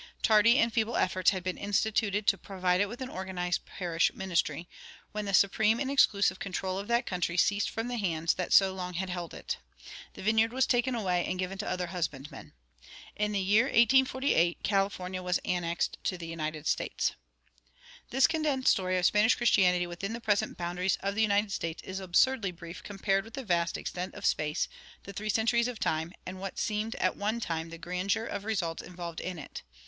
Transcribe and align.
Tardy 0.23 0.57
and 0.57 0.73
feeble 0.73 0.95
efforts 0.97 1.29
had 1.29 1.43
been 1.43 1.59
instituted 1.59 2.25
to 2.25 2.35
provide 2.35 2.81
it 2.81 2.87
with 2.89 3.01
an 3.03 3.09
organized 3.09 3.65
parish 3.65 4.11
ministry, 4.15 4.67
when 5.11 5.25
the 5.25 5.33
supreme 5.35 5.79
and 5.79 5.91
exclusive 5.91 6.39
control 6.39 6.79
of 6.79 6.87
that 6.87 7.05
country 7.05 7.37
ceased 7.37 7.69
from 7.69 7.87
the 7.87 7.97
hands 7.97 8.33
that 8.33 8.51
so 8.51 8.73
long 8.73 8.95
had 8.95 9.11
held 9.11 9.31
it. 9.31 9.57
"The 10.15 10.23
vineyard 10.23 10.53
was 10.53 10.65
taken 10.65 10.95
away, 10.95 11.23
and 11.27 11.37
given 11.37 11.59
to 11.59 11.69
other 11.69 11.85
husbandmen." 11.85 12.53
In 13.15 13.31
the 13.31 13.39
year 13.39 13.65
1848 13.65 14.63
California 14.63 15.21
was 15.21 15.37
annexed 15.45 15.99
to 16.05 16.17
the 16.17 16.25
United 16.25 16.65
States. 16.65 17.11
This 18.09 18.25
condensed 18.25 18.69
story 18.71 18.97
of 18.97 19.05
Spanish 19.05 19.35
Christianity 19.35 19.85
within 19.85 20.13
the 20.13 20.19
present 20.19 20.57
boundaries 20.57 20.97
of 21.01 21.13
the 21.13 21.21
United 21.21 21.51
States 21.51 21.83
is 21.83 21.99
absurdly 21.99 22.49
brief 22.49 22.81
compared 22.81 23.23
with 23.23 23.35
the 23.35 23.43
vast 23.43 23.77
extent 23.77 24.15
of 24.15 24.25
space, 24.25 24.67
the 25.03 25.13
three 25.13 25.29
centuries 25.29 25.67
of 25.67 25.79
time, 25.79 26.11
and 26.25 26.39
what 26.39 26.57
seemed 26.57 26.95
at 26.95 27.15
one 27.15 27.39
time 27.39 27.69
the 27.69 27.77
grandeur 27.77 28.25
of 28.25 28.45
results 28.45 28.81
involved 28.81 29.19
in 29.19 29.37
it. 29.37 29.61